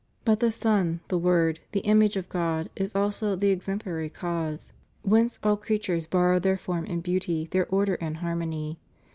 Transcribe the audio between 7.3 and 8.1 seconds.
their order